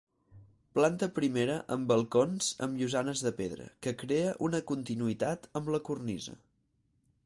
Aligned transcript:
Planta 0.77 1.09
primera 1.17 1.57
amb 1.75 1.91
balcons, 1.91 2.49
amb 2.67 2.81
llosanes 2.81 3.23
de 3.27 3.35
pedra, 3.43 3.69
que 3.87 3.95
crea 4.05 4.35
una 4.49 4.65
continuïtat 4.75 5.51
amb 5.61 5.75
la 5.77 5.87
cornisa. 5.91 6.41